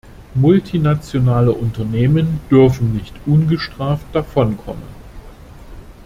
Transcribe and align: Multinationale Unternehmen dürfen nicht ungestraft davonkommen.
Multinationale 0.33 1.51
Unternehmen 1.51 2.39
dürfen 2.49 2.91
nicht 2.91 3.13
ungestraft 3.27 4.07
davonkommen. 4.13 4.81